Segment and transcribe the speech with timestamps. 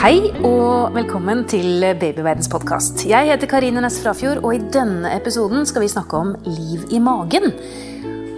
[0.00, 3.02] Hei og velkommen til Babyverdens podkast.
[3.04, 7.02] Jeg heter Karine Næss Frafjord, og i denne episoden skal vi snakke om liv i
[7.04, 7.52] magen.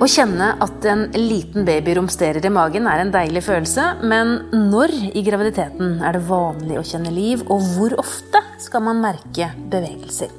[0.03, 4.41] Å kjenne at en liten baby romsterer i magen er en deilig følelse, men
[4.73, 9.53] når i graviditeten er det vanlig å kjenne liv, og hvor ofte skal man merke
[9.63, 10.35] bevegelser?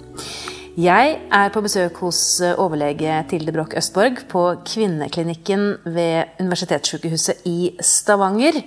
[0.75, 2.19] Jeg er på besøk hos
[2.51, 8.59] overlege Tilde Broch Østborg på Kvinneklinikken ved Universitetssykehuset i Stavanger.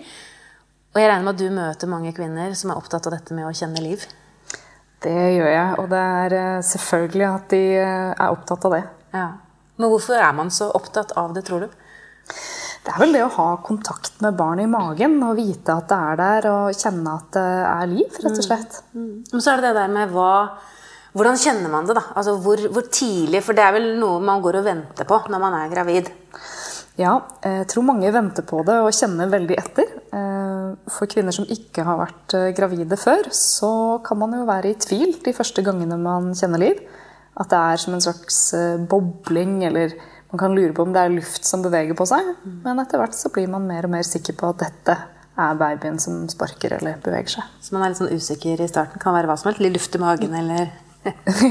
[0.96, 3.44] Og jeg regner med at du møter mange kvinner som er opptatt av dette med
[3.44, 4.06] å kjenne liv?
[5.04, 8.78] Det gjør jeg, og det er eh, selvfølgelig at de eh, er opptatt av det.
[9.12, 9.26] Ja.
[9.76, 11.74] Men hvorfor er man så opptatt av det, tror du?
[12.86, 16.00] Det er vel det å ha kontakt med barnet i magen og vite at det
[16.00, 17.44] er der og kjenne at det
[17.74, 18.46] er liv, rett og mm.
[18.48, 18.80] slett.
[18.94, 19.04] Mm.
[19.04, 19.20] Mm.
[19.34, 20.32] Men så er det det der med hva
[21.16, 22.02] Hvordan kjenner man det, da?
[22.12, 23.40] Altså hvor, hvor tidlig?
[23.40, 26.10] For det er vel noe man går og venter på når man er gravid?
[26.96, 29.90] Ja, jeg tror mange venter på det og kjenner veldig etter.
[30.16, 33.70] Eh, for kvinner som ikke har vært eh, gravide før, så
[34.06, 36.80] kan man jo være i tvil de første gangene man kjenner liv.
[37.36, 39.92] At det er som en slags eh, bobling, eller
[40.32, 42.32] man kan lure på om det er luft som beveger på seg.
[42.64, 44.96] Men etter hvert så blir man mer og mer sikker på at dette
[45.36, 47.54] er babyen som sparker eller beveger seg.
[47.60, 49.02] Så man er litt sånn usikker i starten?
[49.02, 49.60] Kan være hva som helst?
[49.60, 50.72] Litt luft i magen eller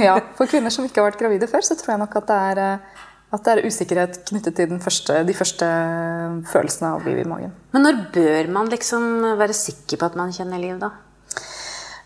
[0.02, 0.18] Ja.
[0.36, 2.64] For kvinner som ikke har vært gravide før, så tror jeg nok at det er
[3.36, 5.72] at det er usikkerhet knyttet til første, de første
[6.52, 7.56] følelsene av liv i magen.
[7.76, 10.94] Men når bør man liksom være sikker på at man kjenner liv, da?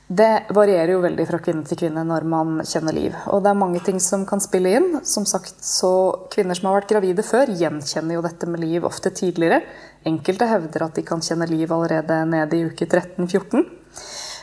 [0.10, 3.14] Det varierer jo veldig fra kvinne til kvinne når man kjenner liv.
[3.30, 4.88] Og det er mange ting som kan spille inn.
[5.06, 5.92] Som sagt, så
[6.34, 9.62] Kvinner som har vært gravide før, gjenkjenner jo dette med liv ofte tidligere.
[10.10, 13.68] Enkelte hevder at de kan kjenne liv allerede nede i uke 13-14.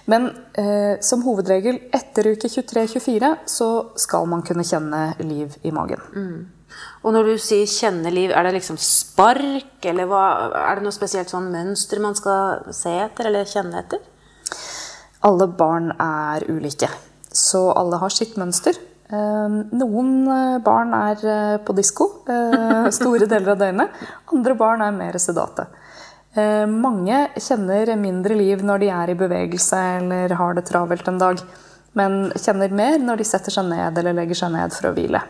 [0.06, 6.04] Men eh, som hovedregel etter uke 23-24 så skal man kunne kjenne liv i magen.
[6.14, 6.44] Mm.
[7.04, 10.92] Og når du sier 'kjenne liv', er det liksom spark, eller hva, er det noe
[10.92, 14.00] spesielt sånn mønster man skal se etter eller kjenne etter?
[15.22, 16.90] Alle barn er ulike,
[17.32, 18.76] så alle har sitt mønster.
[19.14, 24.00] Ehm, noen eh, barn er eh, på disko eh, store deler av døgnet.
[24.34, 25.68] Andre barn er mer sedate.
[26.36, 31.38] Mange kjenner mindre liv når de er i bevegelse eller har det travelt en dag,
[31.96, 35.22] men kjenner mer når de setter seg ned eller legger seg ned for å hvile.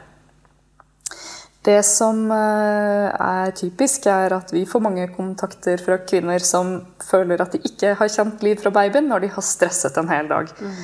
[1.66, 7.43] Det som eh, er typisk, er at vi får mange kontakter fra kvinner som føler
[7.43, 10.53] at de ikke har kjent liv fra babyen når de har stresset en hel dag.
[10.60, 10.77] Mm.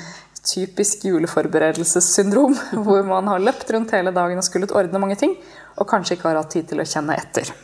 [0.42, 5.36] Typisk juleforberedelsessyndrom, hvor man har løpt rundt hele dagen og skullet ordne mange ting,
[5.78, 7.54] og kanskje ikke har hatt tid til å kjenne etter.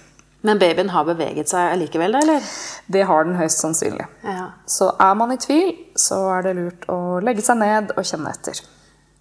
[0.46, 2.22] Men babyen har beveget seg likevel, da?
[2.22, 2.50] eller?
[2.86, 4.06] Det har den høyst sannsynlig.
[4.22, 4.52] Ja.
[4.70, 8.30] Så er man i tvil, så er det lurt å legge seg ned og kjenne
[8.30, 8.62] etter.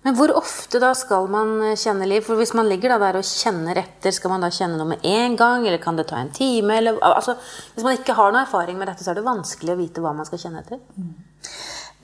[0.08, 2.24] Men hvor ofte da skal man eh, kjenne liv?
[2.24, 5.36] For Hvis man ligger der og kjenner etter, skal man da kjenne noe med en
[5.36, 5.66] gang?
[5.68, 6.78] Eller kan det ta en time?
[6.80, 7.36] Eller, altså,
[7.74, 10.16] hvis man ikke har noe erfaring med dette, så er det vanskelig å vite hva
[10.16, 10.80] man skal kjenne etter.
[10.96, 11.12] Mm.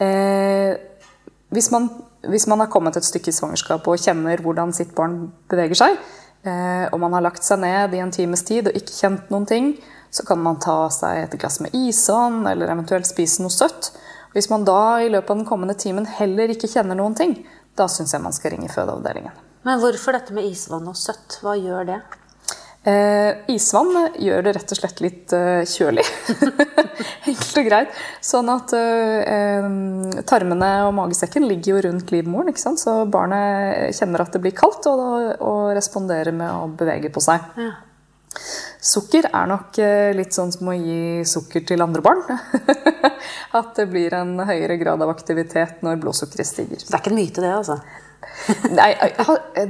[0.04, 1.08] Eh,
[1.56, 1.88] hvis, man,
[2.28, 5.96] hvis, man, har kommet et stykke i svangerskapet og kjenner hvordan sitt barn beveger seg,
[6.44, 9.48] eh, og man har lagt seg ned i en times tid og ikke kjent noen
[9.48, 9.76] ting,
[10.12, 13.94] så kan man ta seg et glass med isvann eller eventuelt spise noe søtt.
[14.36, 17.38] Hvis man da i løpet av den kommende timen heller ikke kjenner noen ting,
[17.78, 19.40] da syns jeg man skal ringe fødeavdelingen.
[19.64, 21.40] Men hvorfor dette med isvann og søtt?
[21.44, 22.02] Hva gjør det?
[22.84, 26.04] Eh, isvann gjør det rett og slett litt eh, kjølig.
[27.32, 28.02] Enkelt og greit.
[28.20, 29.70] Sånn at eh,
[30.28, 32.52] tarmene og magesekken ligger jo rundt livmoren.
[32.60, 37.48] Så barnet kjenner at det blir kaldt, og, og responderer med å bevege på seg.
[37.56, 37.72] Ja.
[38.84, 39.78] Sukker er nok
[40.18, 42.24] litt sånn som å gi sukker til andre barn.
[43.60, 46.84] At det blir en høyere grad av aktivitet når blodsukkeret stiger.
[46.84, 47.80] Det er ikke en myte, det, altså?
[48.78, 48.92] Nei,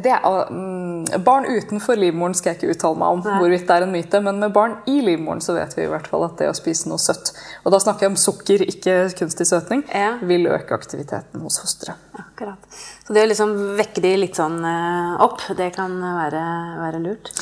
[0.02, 3.36] det er, um, barn utenfor livmoren skal jeg ikke uttale meg om Nei.
[3.42, 6.08] hvorvidt det er en myte, men med barn i livmoren så vet vi i hvert
[6.10, 9.48] fall at det å spise noe søtt, og da snakker jeg om sukker, ikke kunstig
[9.50, 10.16] søtning, ja.
[10.22, 12.00] vil øke aktiviteten hos fosteret.
[12.20, 12.82] Akkurat.
[13.04, 16.44] Så det å liksom vekke de litt sånn eh, opp, det kan være,
[16.82, 17.34] være lurt?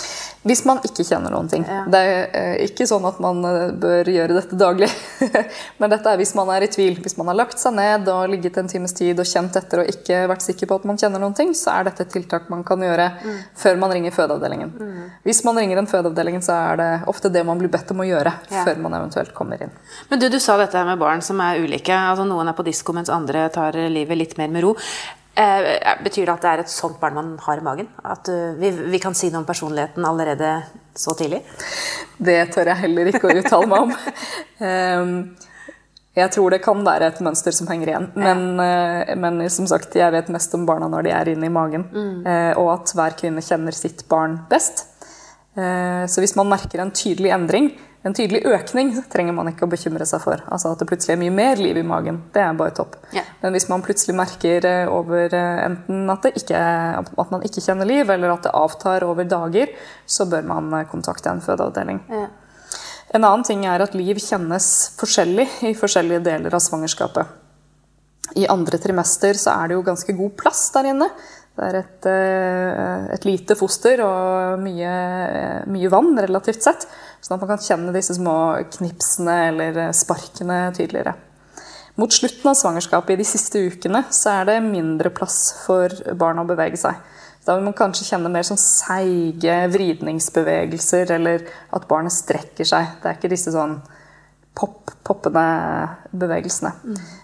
[0.41, 1.61] Hvis man ikke kjenner noen ting.
[1.69, 1.83] Ja.
[1.91, 4.87] Det er eh, ikke sånn at man eh, bør gjøre dette daglig.
[5.81, 6.97] Men dette er hvis man er i tvil.
[7.03, 9.91] Hvis man har lagt seg ned og ligget en times tid og kjent etter og
[9.93, 12.65] ikke vært sikker på at man kjenner noen ting, så er dette et tiltak man
[12.65, 13.37] kan gjøre mm.
[13.61, 14.73] før man ringer fødeavdelingen.
[14.73, 15.05] Mm.
[15.29, 18.09] Hvis man ringer en fødeavdelingen, så er det ofte det man blir bedt om å
[18.09, 18.65] gjøre ja.
[18.65, 19.77] før man eventuelt kommer inn.
[20.09, 21.93] Men du, du sa dette med barn som er ulike.
[21.93, 24.77] Altså Noen er på disko mens andre tar livet litt mer med ro.
[25.35, 25.67] Eh,
[26.03, 27.87] betyr det at det er et sånt barn man har i magen?
[28.03, 30.57] At uh, vi, vi, kan si noe om personligheten allerede
[30.97, 31.39] så tidlig?
[32.19, 33.95] Det tør jeg heller ikke å uttale meg om.
[34.59, 35.15] um,
[36.21, 38.09] jeg tror det kan være et mønster som henger igjen.
[38.19, 41.53] Men, uh, men, som sagt, jeg vet mest om barna når de er inne i
[41.53, 41.87] magen.
[41.91, 42.23] Mm.
[42.59, 44.89] Og at hver kvinne kjenner sitt barn best.
[45.51, 49.69] Eh, så hvis man merker en tydelig endring, en tydelig økning, trenger man ikke å
[49.69, 50.41] bekymre seg for.
[50.49, 52.17] Altså At det plutselig er mye mer liv i magen.
[52.33, 52.95] Det er bare topp.
[53.13, 53.21] Ja.
[53.43, 56.61] Men hvis man plutselig merker eh, over eh, enten at, det ikke,
[56.97, 59.75] at man ikke kjenner liv, eller at det avtar over dager,
[60.09, 62.01] så bør man eh, kontakte en fødeavdeling.
[62.09, 62.29] Ja.
[63.13, 67.37] En annen ting er at liv kjennes forskjellig i forskjellige deler av svangerskapet.
[68.41, 71.11] I andre trimester så er det jo ganske god plass der inne.
[71.51, 72.05] Det er et,
[73.11, 74.91] et lite foster og mye,
[75.69, 76.85] mye vann relativt sett.
[77.21, 78.35] Sånn at man kan kjenne disse små
[78.77, 81.13] knipsene eller sparkene tydeligere.
[81.99, 86.45] Mot slutten av svangerskapet, i de siste ukene, så er det mindre plass for barna
[86.45, 86.97] å bevege seg.
[87.45, 92.95] Da vil man kanskje kjenne mer sånn seige vridningsbevegelser, eller at barnet strekker seg.
[93.01, 93.79] Det er ikke disse sånn
[94.57, 95.43] pop, poppende
[96.13, 96.71] bevegelsene.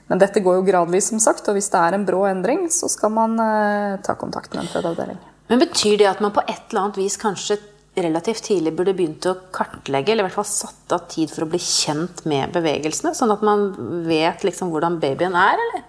[0.09, 2.89] Men dette går jo gradvis, som sagt, og hvis det er en brå endring, så
[2.91, 5.19] skal man eh, ta kontakt med en fødeavdeling.
[5.47, 7.59] Men betyr det at man på et eller annet vis kanskje
[8.03, 11.51] relativt tidlig burde begynt å kartlegge, eller i hvert fall satt av tid for å
[11.51, 13.69] bli kjent med bevegelsene, sånn at man
[14.07, 15.85] vet liksom hvordan babyen er, eller?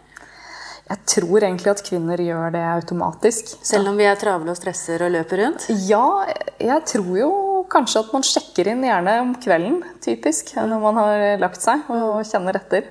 [0.88, 3.50] Jeg tror egentlig at kvinner gjør det automatisk.
[3.60, 5.66] Selv om vi er travle og stresser og løper rundt?
[5.84, 6.24] Ja,
[6.56, 7.28] jeg tror jo
[7.68, 12.22] kanskje at man sjekker inn gjerne om kvelden, typisk, når man har lagt seg og
[12.24, 12.88] kjenner etter.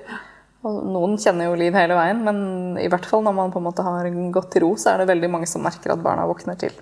[0.66, 3.66] Og noen kjenner jo liv hele veien, men i hvert fall når man på en
[3.66, 6.58] måte har gått til ro, så er det veldig mange som merker at barna våkner
[6.58, 6.78] til.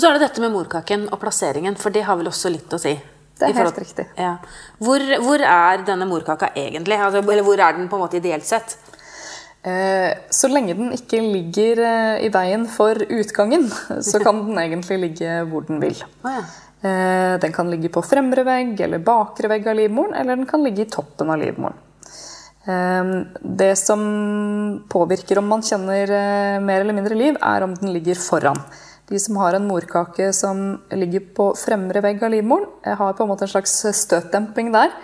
[0.00, 2.78] Så er det dette med morkaken og plasseringen, for det har vel også litt å
[2.80, 2.94] si?
[3.40, 4.04] Det er helt riktig.
[4.20, 4.34] Ja.
[4.80, 6.96] Hvor, hvor er denne morkaka egentlig?
[7.00, 8.76] Altså, eller hvor er den på en måte ideelt sett?
[9.62, 13.66] Eh, Så lenge den ikke ligger eh, i veien for utgangen,
[14.10, 16.00] så kan den egentlig ligge hvor den vil.
[16.24, 16.42] Ja.
[16.80, 20.64] Eh, Den kan ligge på fremre vegg eller bakre vegg av livmoren, eller den kan
[20.64, 21.76] ligge i toppen av livmoren.
[22.68, 24.04] Eh, Det som
[24.88, 28.60] påvirker om man kjenner mer eller mindre liv, er om den ligger foran.
[29.10, 33.26] De som har en morkake som ligger på fremre vegg av livmoren, eh, har på
[33.26, 33.74] en måte en slags
[34.04, 34.94] støtdemping der,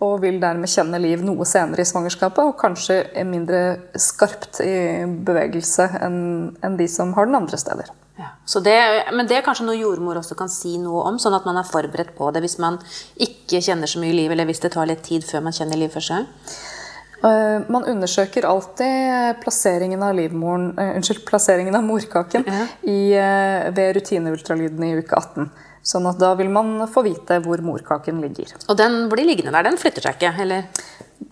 [0.00, 3.62] og vil dermed kjenne liv noe senere i svangerskapet, og kanskje er mindre
[3.98, 7.90] skarpt i bevegelse enn de som har den andre steder.
[8.18, 8.30] Ja.
[8.62, 8.78] Det,
[9.14, 11.66] men det er kanskje noe jordmor også kan si noe om, sånn at man er
[11.66, 12.80] forberedt på det hvis man
[13.14, 15.92] ikke kjenner så mye liv, eller hvis det tar litt tid før man kjenner liv
[15.94, 16.30] første gang.
[17.24, 22.44] Eh, Man undersøker alltid plasseringen av livmoren, eh, unnskyld, plasseringen av morkaken
[22.82, 25.50] i, eh, ved rutineultralyden i uke 18.
[25.82, 28.52] Sånn at da vil man få vite hvor morkaken ligger.
[28.68, 30.64] Og den blir liggende der, den flytter seg ikke, eller?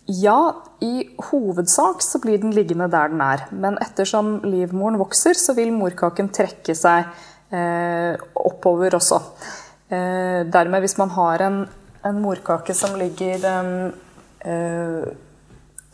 [0.08, 3.46] Ja, i hovedsak så blir den liggende der den er.
[3.52, 7.06] Men ettersom livmoren vokser, så vil morkaken trekke seg
[7.52, 9.20] eh, oppover også.
[9.90, 11.68] Eh, dermed, hvis man har en,
[12.04, 13.92] en morkake som ligger eh,
[14.50, 15.14] eh,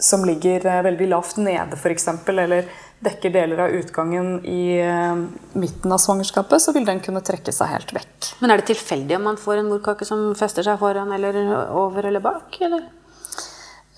[0.03, 2.67] som ligger eh, veldig lavt nede, f.eks., eller
[3.03, 5.23] dekker deler av utgangen i eh,
[5.59, 8.33] midten av svangerskapet, så vil den kunne trekke seg helt vekk.
[8.43, 11.39] Men er det tilfeldig om man får en morkake som fester seg foran eller
[11.79, 12.89] over eller bak, eller?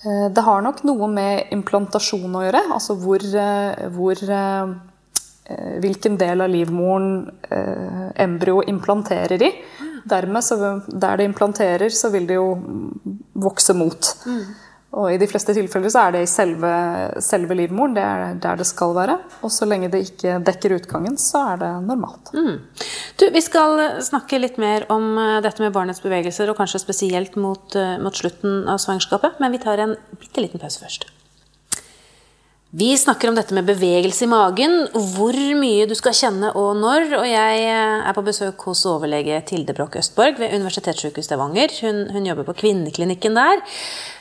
[0.05, 3.25] Eh, Det har nok noe med implantasjon å gjøre, altså hvor,
[3.97, 4.27] hvor
[5.45, 7.27] Hvilken del av livmoren
[8.17, 9.51] embryo implanterer i.
[10.09, 10.55] Dermed, så
[10.89, 12.47] der det implanterer, så vil det jo
[13.45, 14.09] vokse mot.
[14.95, 16.71] Og i de fleste tilfeller så er det i selve,
[17.23, 19.17] selve livmoren, det er der det skal være.
[19.43, 22.31] Og så lenge det ikke dekker utgangen, så er det normalt.
[23.19, 27.35] Du, vi skal snakke litt mer om eh, dette med barnets bevegelser, og kanskje spesielt
[27.39, 31.09] mot, eh, mot slutten av svangerskapet, men vi tar en bitte liten pause først.
[32.77, 34.73] Vi snakker om dette med bevegelse i magen,
[35.15, 37.05] hvor mye du skal kjenne og når.
[37.21, 41.71] Og jeg eh, er på besøk hos overlege Tilde Broch Østborg ved Universitetssykehuset Stavanger.
[41.85, 43.63] Hun, hun jobber på kvinneklinikken der.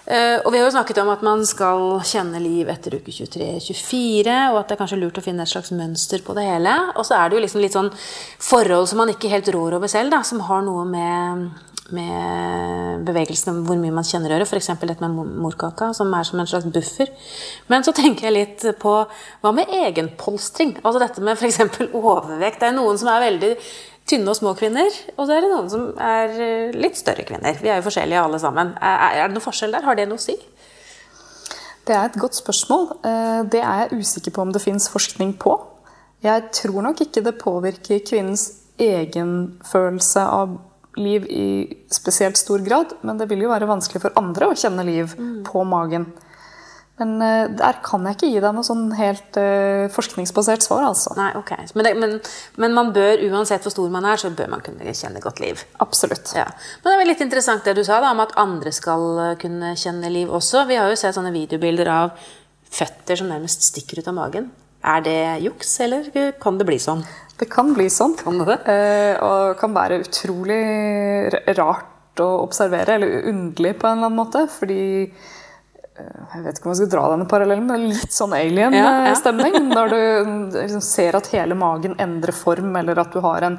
[0.06, 4.38] Eh, Og vi har jo snakket om at man skal kjenne liv etter uke 23-24,
[4.52, 6.78] og at det er kanskje lurt å finne et slags mønster på det hele.
[6.94, 7.90] Og så er det jo liksom litt sånn
[8.38, 13.64] forhold som man ikke helt rår over selv, da, som har noe med med bevegelsene,
[13.66, 14.48] hvor mye man kjenner øret.
[14.48, 14.70] F.eks.
[14.80, 17.10] dette med morkaka, som er som en slags buffer.
[17.68, 18.94] Men så tenker jeg litt på
[19.42, 20.78] hva med egenpolstring?
[20.82, 21.60] Altså dette med f.eks.
[21.92, 22.62] overvekt.
[22.62, 23.52] Det er noen som er veldig
[24.08, 27.56] tynne og små kvinner, og så er det noen som er eh, litt større kvinner.
[27.60, 28.74] Vi er jo forskjellige alle sammen.
[28.80, 29.86] Er det noen forskjell der?
[29.86, 30.34] Har det noe å si?
[31.84, 32.90] Det er et godt spørsmål.
[33.04, 35.56] Eh, Det er jeg usikker på om det fins forskning på.
[36.24, 38.46] Jeg tror nok ikke det påvirker kvinnens
[38.80, 40.54] egenfølelse av
[41.00, 41.46] liv i
[41.92, 45.64] spesielt stor grad, men det vil jo være vanskelig for andre å kjenne liv på
[45.68, 46.10] magen.
[47.00, 51.10] Men eh, der kan jeg ikke gi deg noe sånn helt eh, forskningsbasert svar, altså.
[51.18, 51.50] Nei, ok.
[51.74, 52.14] Men, det, men,
[52.62, 55.64] men man bør, uansett hvor stor man er, så bør man kunne kjenne godt liv.
[55.82, 56.30] Absolutt.
[56.38, 56.46] Ja.
[56.84, 59.74] Men det er litt interessant det du sa da, om at andre skal eh, kunne
[59.80, 60.68] kjenne liv også.
[60.70, 62.14] Vi har jo sett sånne videobilder av
[62.74, 64.52] føtter som nærmest stikker ut av magen.
[64.84, 67.04] Er det juks, eller kan det bli sånn?
[67.40, 68.14] Det kan bli sånn.
[68.20, 68.58] Kan det?
[68.70, 70.60] Eh, og kan være utrolig
[71.56, 74.44] rart å observere, eller underlig på en eller annen måte.
[74.52, 78.44] Fordi eh, Jeg vet ikke om jeg skal dra denne parallellen, men litt sånn Ja,
[78.44, 78.68] ja.
[78.68, 79.58] alien-stemning.
[79.76, 79.98] Når du
[80.60, 83.58] liksom ser at hele magen endrer form, eller at du har en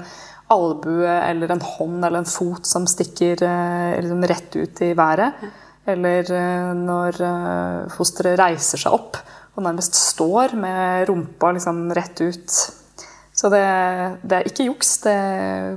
[0.53, 5.45] albue eller en hånd eller en fot som stikker eh, liksom rett ut i været.
[5.89, 9.19] Eller eh, når eh, fosteret reiser seg opp
[9.55, 12.57] og nærmest står med rumpa liksom rett ut.
[13.35, 13.63] Så det,
[14.23, 14.93] det er ikke juks.
[15.03, 15.13] Det,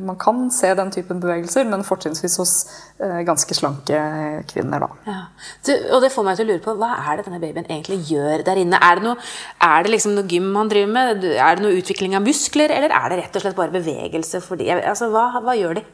[0.06, 2.52] man kan se den typen bevegelser, men fortrinnsvis hos
[3.02, 3.99] eh, ganske slanke
[4.52, 4.85] kvinner.
[4.85, 4.88] Da.
[5.11, 5.16] Ja.
[5.66, 7.99] Du, og det får meg til å lure på, hva er det denne babyen egentlig
[8.12, 8.78] gjør der inne?
[8.78, 9.30] Er det, noe,
[9.66, 11.26] er det liksom noe gym han driver med?
[11.35, 14.42] Er det noe utvikling av muskler, eller er det rett og slett bare bevegelse?
[14.47, 15.87] Fordi, altså, hva, hva gjør de?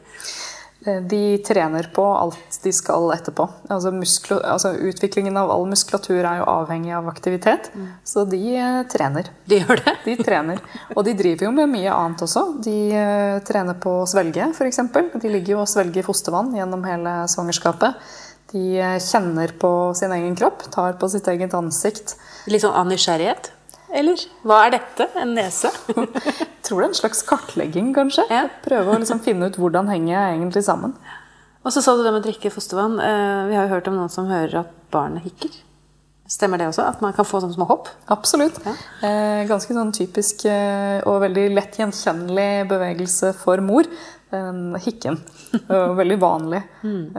[0.85, 3.47] Eh, De trener på alt de skal etterpå.
[3.73, 7.71] Altså musklo, altså utviklingen av all muskulatur er jo avhengig av aktivitet,
[8.05, 9.31] så de eh, trener.
[9.49, 9.95] De gjør det?
[10.05, 10.61] De trener.
[10.95, 12.45] Og de driver jo med mye annet også.
[12.65, 14.81] De eh, trener på å svelge, f.eks.
[15.21, 17.97] De ligger jo og svelger fostervann gjennom hele svangerskapet.
[18.53, 22.15] De eh, kjenner på sin egen kropp, tar på sitt eget ansikt.
[22.51, 23.51] Litt sånn av nysgjerrighet?
[23.95, 25.09] Eller hva er dette?
[25.21, 25.71] En nese?
[26.65, 28.25] Tror det er en slags kartlegging, kanskje.
[28.33, 28.47] Ja.
[28.65, 30.95] Prøve å liksom finne ut hvordan henger jeg egentlig sammen.
[31.65, 32.99] Og så sa du det med å drikke fostervann.
[33.01, 35.53] Eh, Vi har jo hørt om noen som hører at barnet hikker.
[36.25, 36.81] Stemmer det også?
[36.89, 37.89] At man kan få sånne små hopp?
[38.09, 38.57] Absolutt.
[38.65, 43.85] Eh, ganske sånn typisk eh, og veldig lett gjenkjennelig bevegelse for mor.
[44.33, 45.19] Den hikken.
[45.69, 46.61] Veldig vanlig.
[46.83, 47.13] Mm.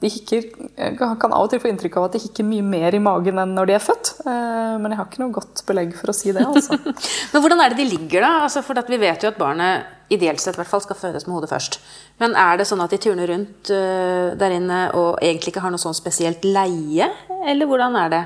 [0.00, 0.46] de hikker,
[0.76, 3.38] jeg kan av og til få inntrykk av at de hikker mye mer i magen
[3.38, 4.12] enn når de er født.
[4.22, 6.44] Eh, men jeg har ikke noe godt belegg for å si det.
[6.46, 6.78] altså.
[7.32, 8.32] Men hvordan er det de ligger, da?
[8.46, 11.36] Altså, for vi vet jo at barnet ideelt sett i hvert fall skal fødes med
[11.36, 11.80] hodet først.
[12.20, 15.72] Men er det sånn at de turner rundt øh, der inne og egentlig ikke har
[15.72, 17.08] noe sånn spesielt leie?
[17.48, 18.22] Eller hvordan er det?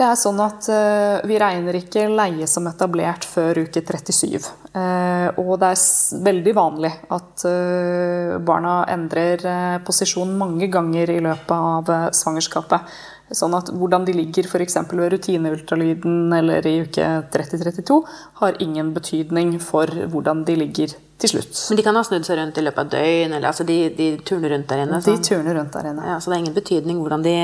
[0.00, 4.48] Det er sånn at eh, Vi regner ikke leie som etablert før uke 37.
[4.70, 5.82] Eh, og det er
[6.24, 9.44] veldig vanlig at eh, barna endrer
[9.84, 12.94] posisjon mange ganger i løpet av svangerskapet.
[13.36, 14.78] Sånn at hvordan de ligger f.eks.
[14.88, 18.00] ved rutineultralyden eller i uke 30-32,
[18.40, 21.52] har ingen betydning for hvordan de ligger til slutt.
[21.68, 24.08] Men de kan ha snudd seg rundt i løpet av døgn, eller altså de, de
[24.26, 24.98] turner rundt der inne.
[25.04, 25.22] De sånn.
[25.28, 26.08] turner rundt der inne.
[26.10, 27.36] Ja, så det er ingen betydning hvordan de,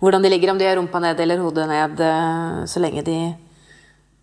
[0.00, 3.18] hvordan de ligger, om de har rumpa ned eller hodet ned, øh, så lenge de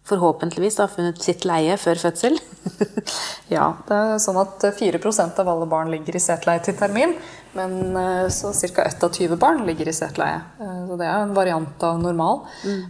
[0.07, 2.39] forhåpentligvis har funnet sitt leie før fødsel.
[3.53, 7.11] Ja, det er sånn at 4% av alle barn ligger i setleie til termin,
[7.53, 8.81] men eh, så ca.
[8.81, 10.39] ett av 20 barn ligger i setleie.
[10.59, 12.41] Eh, Så det er en variant av normal.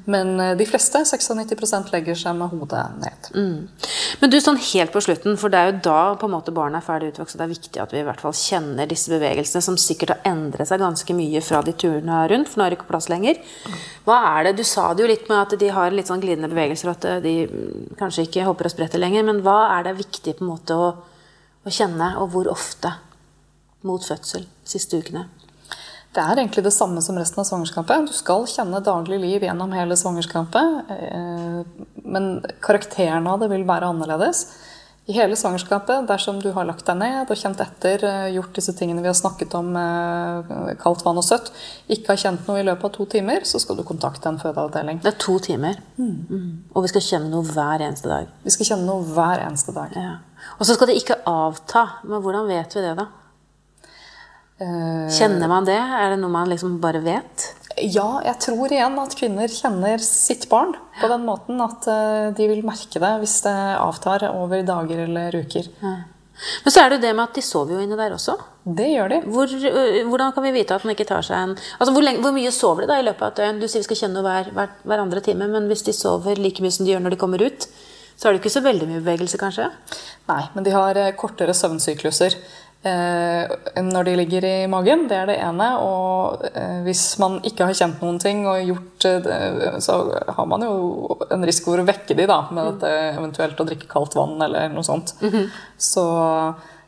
[0.05, 3.29] Men eh, de fleste, 96 legger seg med hodet ned.
[4.21, 6.79] Men du, sånn helt på slutten, for det er jo da på en måte barna
[6.79, 9.63] er ferdig utvokst, og det er viktig at vi i hvert fall kjenner disse bevegelsene,
[9.65, 12.79] som sikkert har endret seg ganske mye fra de turene rundt, for nå er det
[12.79, 13.39] ikke plass lenger.
[14.07, 16.51] Hva er det, Du sa det jo litt med at de har litt sånn glidende
[16.51, 20.37] bevegelser, at de mm, kanskje ikke hopper og spretter lenger, men hva er det viktig
[20.37, 20.93] på en måte å,
[21.63, 22.93] å kjenne, og hvor ofte
[23.83, 25.27] mot fødsel, siste ukene?
[26.13, 28.05] Det er egentlig det samme som resten av svangerskapet.
[28.05, 32.27] Du skal kjenne daglig liv gjennom hele svangerskapet, eh, men
[32.61, 34.45] karakteren av det vil være annerledes.
[35.09, 38.71] I hele svangerskapet, dersom du har lagt deg ned og kjent etter, eh, gjort disse
[38.77, 41.49] tingene vi har snakket om, eh, kaldt vann og søtt,
[41.89, 45.01] ikke har kjent noe i løpet av to timer, så skal du kontakte en fødeavdeling.
[45.01, 46.63] Det er to timer, Mm.
[46.75, 48.27] og vi skal kjenne noe hver eneste dag.
[48.43, 49.91] Vi skal kjenne noe hver eneste dag.
[49.95, 50.17] Ja.
[50.59, 51.89] Og så skal det ikke avta.
[52.05, 53.07] Men hvordan vet vi det, da?
[54.61, 55.79] Eh, Kjenner man det?
[55.79, 57.49] Er det noe man liksom bare vet?
[57.81, 62.49] Ja, jeg tror igjen at kvinner kjenner sitt barn på den måten at eh, de
[62.51, 65.71] vil merke det hvis det avtar over dager eller uker.
[65.83, 68.35] Men så er det jo det med at de sover jo inne der også.
[68.63, 69.17] Det gjør de.
[69.29, 69.51] Hvor,
[70.09, 72.53] hvordan kan vi vite at man ikke tar seg en Altså, hvor, lenge, hvor mye
[72.53, 73.59] sover de da i løpet av et døgn?
[73.61, 76.63] Du sier vi skal kjenne hver, hver, hver andre time, men hvis de sover like
[76.63, 77.67] mye som de gjør når de kommer ut,
[78.15, 79.67] så er det ikke så veldig mye bevegelse, kanskje?
[80.29, 82.37] Nei, men de har eh, kortere søvnsykluser.
[82.83, 85.69] Eh, når de ligger i magen, det er det ene.
[85.79, 89.99] Og eh, hvis man ikke har kjent noen ting og gjort eh, det, så
[90.35, 93.87] har man jo en risiko for å vekke de da, med dette eventuelt å drikke
[93.91, 95.15] kaldt vann eller noe sånt.
[95.79, 96.05] Så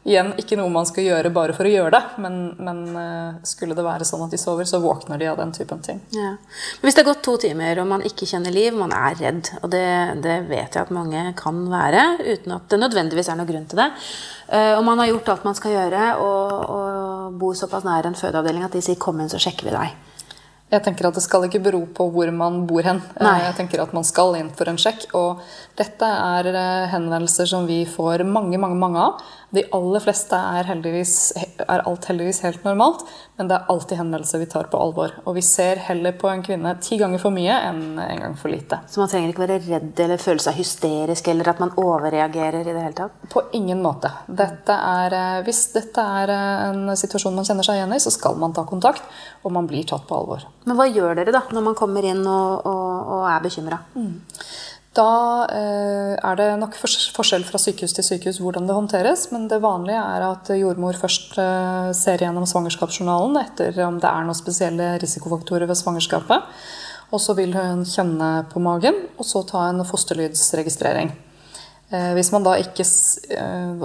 [0.05, 3.77] igjen, ikke noe man skal gjøre bare for å gjøre det, men, men eh, skulle
[3.77, 6.01] det være sånn at de sover, så våkner de av den typen ting.
[6.13, 6.35] Ja.
[6.37, 9.49] Men hvis det har gått to timer, og man ikke kjenner liv, man er redd,
[9.63, 9.85] og det,
[10.21, 13.81] det vet jeg at mange kan være, uten at det nødvendigvis er noen grunn til
[13.81, 13.91] det,
[14.53, 18.19] eh, og man har gjort alt man skal gjøre, og, og bor såpass nær en
[18.19, 20.03] fødeavdeling at de sier 'kom inn, så sjekker vi deg'.
[20.73, 23.01] Jeg tenker at Det skal ikke bero på hvor man bor hen.
[23.21, 23.37] Nei.
[23.43, 25.07] Jeg tenker at Man skal inn for en sjekk.
[25.13, 25.41] og
[25.77, 29.21] Dette er eh, henvendelser som vi får mange mange, mange av.
[29.53, 33.05] De aller fleste er, er alt heldigvis helt normalt,
[33.37, 35.13] men det er alltid henvendelser vi tar på alvor.
[35.25, 38.51] Og vi ser heller på en kvinne ti ganger for mye enn en gang for
[38.51, 38.81] lite.
[38.89, 42.71] Så man trenger ikke være redd eller føle seg hysterisk eller at man overreagerer i
[42.71, 43.17] det hele tatt?
[43.31, 44.11] På ingen måte.
[44.27, 48.13] Dette er, eh, hvis dette er eh, en situasjon man kjenner seg igjen i, så
[48.13, 49.03] skal man ta kontakt,
[49.43, 50.45] og man blir tatt på alvor.
[50.65, 53.81] Men hva gjør dere da når man kommer inn og, og, og er bekymra?
[53.95, 54.15] Mm.
[54.95, 59.27] Da eh, er det nok forskjell fra sykehus til sykehus hvordan det håndteres.
[59.33, 64.23] Men det vanlige er at jordmor først eh, ser gjennom svangerskapsjournalen etter om det er
[64.23, 66.47] noen spesielle risikofaktorer ved svangerskapet.
[67.11, 71.11] Og så vil hun kjenne på magen, og så ta en fosterlydsregistrering.
[71.93, 72.81] Eh, hvis man da ikke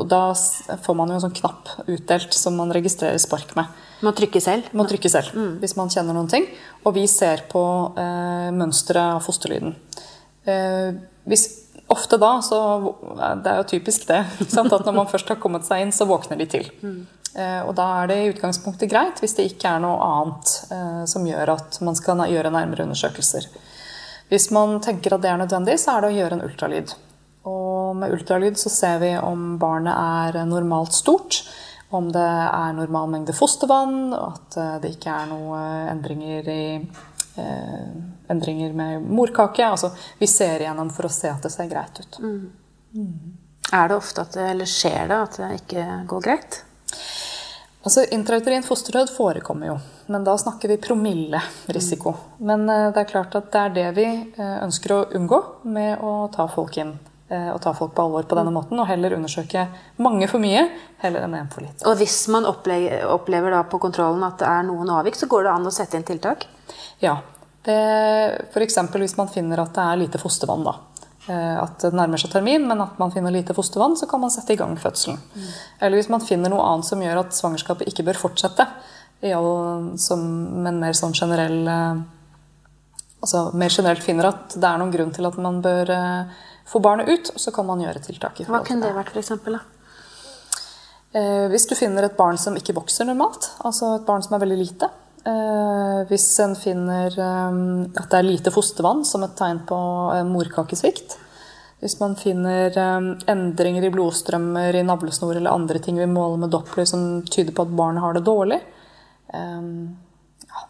[0.09, 3.67] Da får man jo en sånn knapp utdelt som man registrerer spark med.
[4.01, 4.71] Man trykker selv?
[4.73, 5.59] Man trykker selv, mm.
[5.61, 6.47] hvis man kjenner noen ting.
[6.87, 7.65] Og vi ser på
[7.99, 9.75] eh, mønsteret av fosterlyden.
[10.49, 10.95] Eh,
[11.29, 11.47] hvis,
[11.93, 12.59] ofte da, så
[13.45, 14.25] Det er jo typisk det.
[14.49, 14.73] Sant?
[14.73, 16.71] At når man først har kommet seg inn, så våkner de til.
[16.83, 17.01] Mm.
[17.37, 21.05] Eh, og da er det i utgangspunktet greit hvis det ikke er noe annet eh,
[21.07, 23.47] som gjør at man skal gjøre nærmere undersøkelser.
[24.31, 26.95] Hvis man tenker at det er nødvendig, så er det å gjøre en ultralyd.
[27.51, 31.41] Og med ultralyd så ser vi om barnet er normalt stort,
[31.91, 36.63] om det er normal mengde fostervann, at det ikke er noen endringer i
[37.37, 39.67] endringer med morkake.
[39.67, 42.19] Altså, vi ser igjennom for å se at det ser greit ut.
[42.23, 42.41] Mm.
[42.95, 43.37] Mm.
[43.73, 46.63] Er det ofte at det, eller skjer det at det ikke går greit?
[47.83, 49.77] Altså, Intrauterin fosterdød forekommer jo,
[50.13, 52.13] men da snakker vi promillerisiko.
[52.13, 52.49] Mm.
[52.51, 56.03] Men eh, det er klart at det er det vi eh, ønsker å unngå med
[56.05, 56.99] å ta folk inn
[57.31, 59.67] eh, og ta folk på alvor på denne måten, og heller undersøke
[60.03, 60.67] mange for mye
[61.01, 61.87] heller enn én for lite.
[61.89, 65.55] Og hvis man opplever, opplever på kontrollen at det er noen avvik, så går det
[65.55, 66.47] an å sette inn tiltak?
[67.01, 67.19] Ja.
[67.61, 68.79] F.eks.
[68.97, 70.65] hvis man finner at det er lite fostervann.
[70.65, 70.79] da.
[71.29, 74.33] Eh, at det nærmer seg termin, men at man finner lite fostervann, så kan man
[74.33, 75.19] sette i gang fødselen.
[75.35, 75.51] Mm.
[75.81, 78.67] Eller hvis man finner noe annet som gjør at svangerskapet ikke bør fortsette,
[79.21, 80.23] all, som,
[80.65, 81.99] men mer sånn generell eh,
[83.21, 85.91] altså mer generelt finner at det er noen grunn til at man bør
[86.71, 88.41] få barnet ut, så kan man gjøre tiltak.
[88.47, 89.37] Hva kunne det vært, f.eks.?
[91.51, 94.59] Hvis du finner et barn som ikke vokser normalt, altså et barn som er veldig
[94.61, 97.57] lite, Eh, hvis en finner eh,
[98.01, 99.81] at det er lite fostervann som et tegn på
[100.15, 101.19] eh, morkakesvikt.
[101.81, 106.85] Hvis man finner endringer i blodstrømmer i navlesnor eller andre ting vi måler med Doppler
[106.85, 108.59] som tyder på at barnet har det dårlig.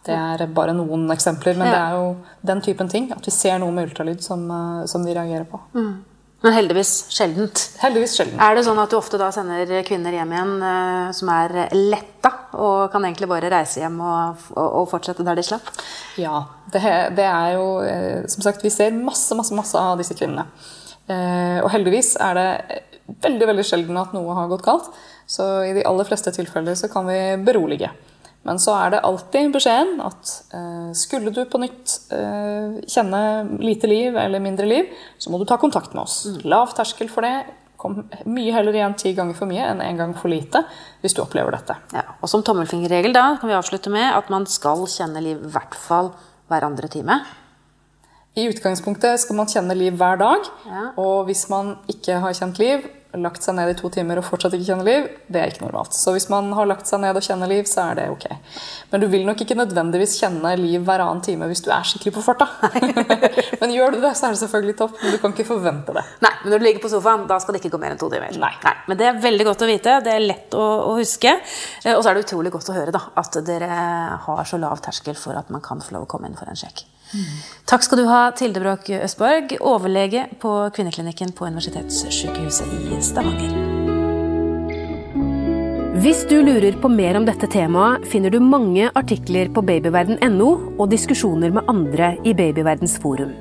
[0.09, 2.07] Ja, det er bare noen eksempler, men det er jo
[2.53, 3.11] den typen ting.
[3.15, 4.47] At vi ser noe med ultralyd som,
[4.91, 5.61] som de reagerer på.
[5.77, 5.93] Mm.
[6.41, 7.63] Men heldigvis sjeldent.
[7.83, 8.41] Heldigvis sjeldent.
[8.41, 12.33] Er det sånn at du ofte da sender kvinner hjem igjen uh, som er letta,
[12.57, 15.69] og kan egentlig bare reise hjem og, og, og fortsette der de slapp?
[16.21, 16.47] Ja.
[16.73, 16.81] Det,
[17.19, 20.47] det, er jo uh, Som sagt, vi ser masse, masse, masse av disse kvinnene.
[21.11, 22.49] Uh, og heldigvis er det
[23.21, 24.89] veldig veldig sjelden at noe har gått galt.
[25.29, 27.93] Så i de aller fleste tilfeller så kan vi berolige.
[28.49, 33.23] Men så er det alltid beskjeden at eh, skulle du på nytt eh, kjenne
[33.61, 36.23] lite liv eller mindre liv, så må du ta kontakt med oss.
[36.25, 36.39] Mm.
[36.49, 37.35] Lav terskel for det.
[37.81, 37.99] Kom
[38.29, 40.61] mye heller igjen ti ganger for mye enn én en gang for lite
[41.01, 41.77] hvis du opplever dette.
[41.97, 45.53] Ja, og som tommelfingerregel da kan vi avslutte med at man skal kjenne liv i
[45.53, 46.13] hvert fall
[46.51, 47.21] hver andre time.
[48.39, 50.49] I utgangspunktet skal man kjenne liv hver dag.
[50.69, 50.85] Ja.
[51.01, 52.85] Og hvis man ikke har kjent liv,
[53.19, 55.97] lagt seg ned i to timer og fortsatt ikke kjenner liv, det er ikke normalt.
[55.97, 58.27] Så hvis man har lagt seg ned og kjenner liv, så er det ok.
[58.93, 62.15] Men du vil nok ikke nødvendigvis kjenne liv hver annen time hvis du er skikkelig
[62.19, 62.47] på farta.
[63.63, 66.05] men gjør du det, så er det selvfølgelig topp, men du kan ikke forvente det.
[66.23, 68.11] Nei, men når du ligger på sofaen, da skal det ikke gå mer enn to
[68.13, 68.39] timer.
[68.43, 68.53] Nei.
[68.67, 68.77] Nei.
[68.91, 69.99] Men det er veldig godt å vite.
[70.07, 71.35] Det er lett å, å huske.
[71.85, 73.83] Eh, og så er det utrolig godt å høre da, at dere
[74.27, 76.59] har så lav terskel for at man kan få lov å komme inn for en
[76.59, 76.87] sjekk.
[77.71, 83.79] Takk skal du ha, Tilde Bråk Østborg, overlege på kvinneklinikken på Universitetssykehuset i Stavanger.
[86.01, 90.87] Hvis du lurer på mer om dette temaet, finner du mange artikler på babyverden.no og
[90.95, 93.35] diskusjoner med andre i Babyverdens forum.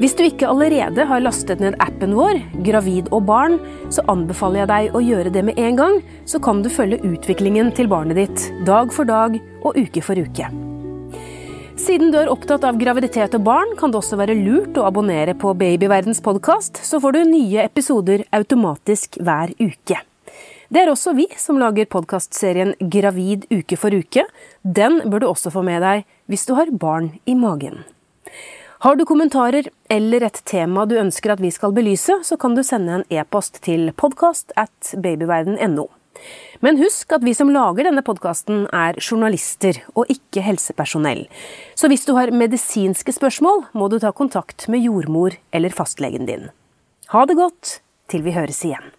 [0.00, 3.58] Hvis du ikke allerede har lastet ned appen vår, Gravid og barn,
[3.92, 7.74] så anbefaler jeg deg å gjøre det med en gang, så kan du følge utviklingen
[7.76, 10.69] til barnet ditt dag for dag og uke for uke.
[11.80, 15.32] Siden du er opptatt av graviditet og barn, kan det også være lurt å abonnere
[15.38, 19.96] på Babyverdens podkast, så får du nye episoder automatisk hver uke.
[20.68, 24.26] Det er også vi som lager podkastserien Gravid uke for uke.
[24.60, 27.80] Den bør du også få med deg hvis du har barn i magen.
[28.84, 32.62] Har du kommentarer eller et tema du ønsker at vi skal belyse, så kan du
[32.66, 35.88] sende en e-post til podkast at babyverden.no.
[36.60, 41.24] Men husk at vi som lager denne podkasten er journalister og ikke helsepersonell.
[41.74, 46.50] Så hvis du har medisinske spørsmål, må du ta kontakt med jordmor eller fastlegen din.
[47.16, 47.78] Ha det godt
[48.12, 48.92] til vi høres igjen.